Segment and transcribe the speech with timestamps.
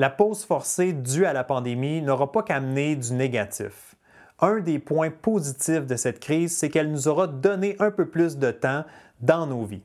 [0.00, 3.96] La pause forcée due à la pandémie n'aura pas qu'amener du négatif.
[4.38, 8.38] Un des points positifs de cette crise, c'est qu'elle nous aura donné un peu plus
[8.38, 8.86] de temps
[9.20, 9.82] dans nos vies.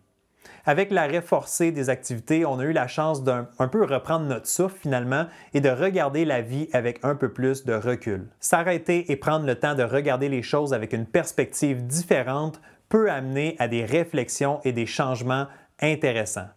[0.66, 4.78] Avec l'arrêt forcé des activités, on a eu la chance d'un peu reprendre notre souffle
[4.84, 8.30] finalement et de regarder la vie avec un peu plus de recul.
[8.40, 13.58] S'arrêter et prendre le temps de regarder les choses avec une perspective différente peut amener
[13.60, 15.48] à des réflexions et des changements
[15.82, 16.48] intéressants.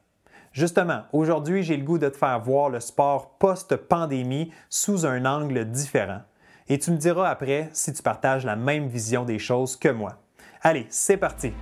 [0.52, 5.64] Justement, aujourd'hui, j'ai le goût de te faire voir le sport post-pandémie sous un angle
[5.66, 6.20] différent.
[6.68, 10.16] Et tu me diras après si tu partages la même vision des choses que moi.
[10.62, 11.52] Allez, c'est parti!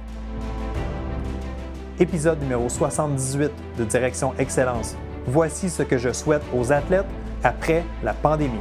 [1.98, 4.96] Épisode numéro 78 de Direction Excellence.
[5.26, 7.06] Voici ce que je souhaite aux athlètes
[7.42, 8.60] après la pandémie.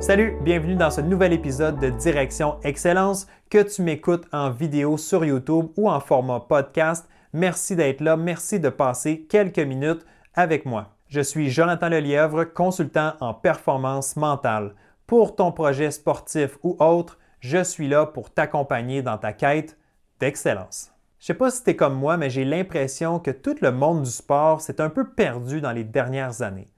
[0.00, 5.26] Salut, bienvenue dans ce nouvel épisode de Direction Excellence, que tu m'écoutes en vidéo sur
[5.26, 7.06] YouTube ou en format podcast.
[7.34, 10.96] Merci d'être là, merci de passer quelques minutes avec moi.
[11.08, 14.74] Je suis Jonathan Lelièvre, consultant en performance mentale.
[15.06, 19.76] Pour ton projet sportif ou autre, je suis là pour t'accompagner dans ta quête
[20.18, 20.92] d'excellence.
[21.18, 24.04] Je sais pas si tu es comme moi, mais j'ai l'impression que tout le monde
[24.04, 26.70] du sport s'est un peu perdu dans les dernières années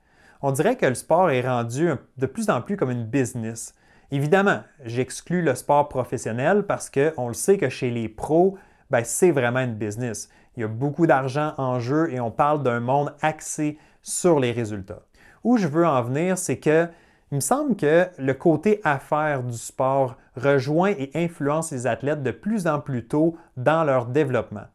[0.43, 3.75] on dirait que le sport est rendu de plus en plus comme une business.
[4.11, 8.59] Évidemment, j'exclus le sport professionnel parce qu'on le sait que chez les pros,
[8.91, 10.29] ben, c'est vraiment une business.
[10.57, 14.53] Il y a beaucoup d'argent en jeu et on parle d'un monde axé sur les
[14.53, 15.03] résultats.
[15.45, 16.89] Où je veux en venir, c'est que
[17.31, 22.31] il me semble que le côté affaire du sport rejoint et influence les athlètes de
[22.31, 24.67] plus en plus tôt dans leur développement.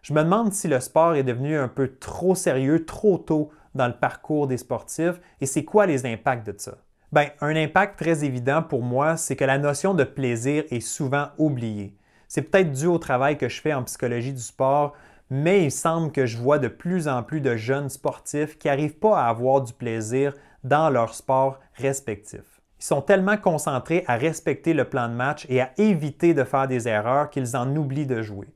[0.00, 3.86] Je me demande si le sport est devenu un peu trop sérieux trop tôt dans
[3.86, 6.78] le parcours des sportifs et c'est quoi les impacts de ça?
[7.12, 11.28] Bien, un impact très évident pour moi, c'est que la notion de plaisir est souvent
[11.38, 11.96] oubliée.
[12.28, 14.94] C'est peut-être dû au travail que je fais en psychologie du sport,
[15.30, 18.98] mais il semble que je vois de plus en plus de jeunes sportifs qui n'arrivent
[18.98, 22.60] pas à avoir du plaisir dans leur sport respectif.
[22.78, 26.68] Ils sont tellement concentrés à respecter le plan de match et à éviter de faire
[26.68, 28.48] des erreurs qu'ils en oublient de jouer.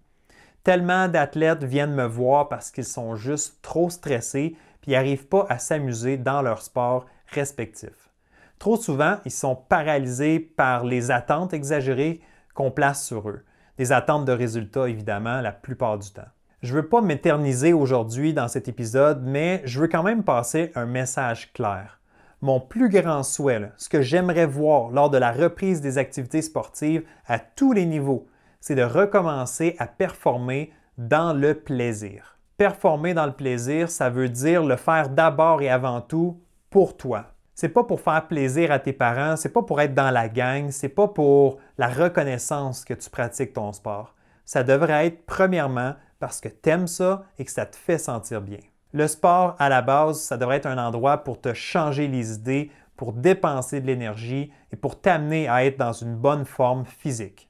[0.63, 5.59] Tellement d'athlètes viennent me voir parce qu'ils sont juste trop stressés puis n'arrivent pas à
[5.59, 8.11] s'amuser dans leur sport respectif.
[8.59, 12.21] Trop souvent, ils sont paralysés par les attentes exagérées
[12.55, 13.45] qu'on place sur eux.
[13.79, 16.29] Des attentes de résultats, évidemment, la plupart du temps.
[16.63, 20.73] Je ne veux pas m'éterniser aujourd'hui dans cet épisode, mais je veux quand même passer
[20.75, 22.01] un message clair.
[22.43, 27.05] Mon plus grand souhait, ce que j'aimerais voir lors de la reprise des activités sportives
[27.27, 28.27] à tous les niveaux,
[28.61, 34.63] c'est de recommencer à performer dans le plaisir performer dans le plaisir, ça veut dire
[34.63, 37.33] le faire d'abord et avant tout pour toi.
[37.55, 40.71] C'est pas pour faire plaisir à tes parents, c'est pas pour être dans la gang,
[40.71, 44.15] c'est pas pour la reconnaissance que tu pratiques ton sport.
[44.45, 48.43] Ça devrait être premièrement parce que tu aimes ça et que ça te fait sentir
[48.43, 48.61] bien.
[48.93, 52.71] Le sport, à la base, ça devrait être un endroit pour te changer les idées,
[52.95, 57.49] pour dépenser de l'énergie et pour t'amener à être dans une bonne forme physique.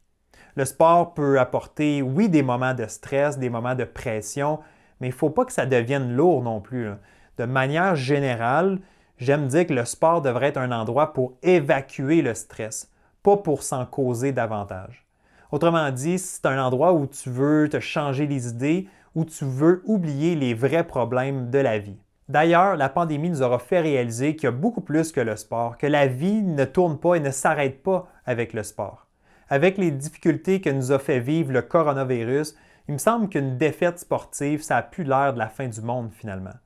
[0.55, 4.61] Le sport peut apporter, oui, des moments de stress, des moments de pression,
[5.01, 6.89] mais il ne faut pas que ça devienne lourd non plus.
[7.39, 8.79] De manière générale,
[9.19, 12.91] j'aime dire que le sport devrait être un endroit pour évacuer le stress,
[13.23, 15.07] pas pour s'en causer davantage.
[15.53, 19.83] Autrement dit, c'est un endroit où tu veux te changer les idées, où tu veux
[19.85, 21.99] oublier les vrais problèmes de la vie.
[22.29, 25.77] D'ailleurs, la pandémie nous aura fait réaliser qu'il y a beaucoup plus que le sport,
[25.77, 29.09] que la vie ne tourne pas et ne s'arrête pas avec le sport.
[29.49, 32.55] Avec les difficultés que nous a fait vivre le coronavirus,
[32.91, 36.11] il me semble qu'une défaite sportive, ça n'a plus l'air de la fin du monde
[36.13, 36.57] finalement.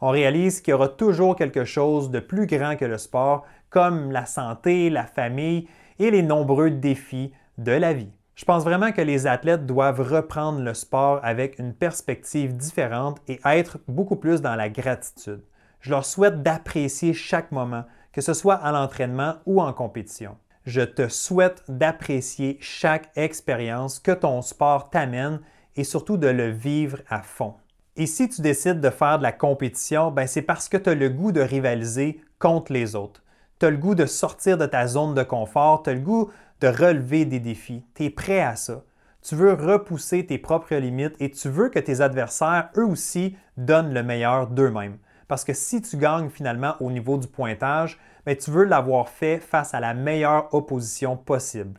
[0.00, 4.10] On réalise qu'il y aura toujours quelque chose de plus grand que le sport, comme
[4.10, 5.68] la santé, la famille
[6.00, 8.10] et les nombreux défis de la vie.
[8.34, 13.38] Je pense vraiment que les athlètes doivent reprendre le sport avec une perspective différente et
[13.44, 15.44] être beaucoup plus dans la gratitude.
[15.78, 20.36] Je leur souhaite d'apprécier chaque moment, que ce soit à l'entraînement ou en compétition.
[20.66, 25.38] Je te souhaite d'apprécier chaque expérience que ton sport t'amène
[25.76, 27.54] et surtout de le vivre à fond.
[27.96, 30.94] Et si tu décides de faire de la compétition, ben c'est parce que tu as
[30.94, 33.22] le goût de rivaliser contre les autres.
[33.58, 36.30] Tu as le goût de sortir de ta zone de confort, tu as le goût
[36.60, 37.84] de relever des défis.
[37.94, 38.82] Tu es prêt à ça.
[39.22, 43.92] Tu veux repousser tes propres limites et tu veux que tes adversaires, eux aussi, donnent
[43.92, 44.96] le meilleur d'eux-mêmes.
[45.28, 49.38] Parce que si tu gagnes finalement au niveau du pointage, ben, tu veux l'avoir fait
[49.38, 51.78] face à la meilleure opposition possible.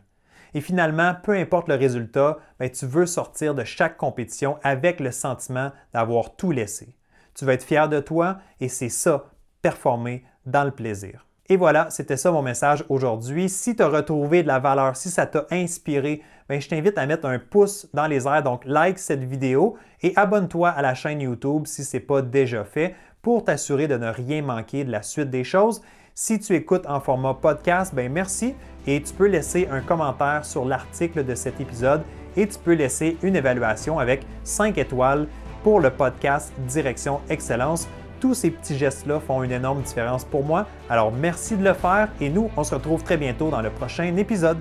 [0.54, 5.10] Et finalement, peu importe le résultat, ben, tu veux sortir de chaque compétition avec le
[5.10, 6.96] sentiment d'avoir tout laissé.
[7.34, 9.30] Tu veux être fier de toi et c'est ça,
[9.62, 11.26] performer dans le plaisir.
[11.48, 13.48] Et voilà, c'était ça mon message aujourd'hui.
[13.48, 17.06] Si tu as retrouvé de la valeur, si ça t'a inspiré, ben, je t'invite à
[17.06, 18.42] mettre un pouce dans les airs.
[18.42, 22.64] Donc, like cette vidéo et abonne-toi à la chaîne YouTube si ce n'est pas déjà
[22.64, 25.82] fait pour t'assurer de ne rien manquer de la suite des choses.
[26.14, 28.54] Si tu écoutes en format podcast, ben merci
[28.86, 32.02] et tu peux laisser un commentaire sur l'article de cet épisode
[32.36, 35.26] et tu peux laisser une évaluation avec 5 étoiles
[35.62, 37.88] pour le podcast Direction Excellence.
[38.20, 40.66] Tous ces petits gestes-là font une énorme différence pour moi.
[40.90, 44.14] Alors merci de le faire et nous, on se retrouve très bientôt dans le prochain
[44.14, 44.58] épisode.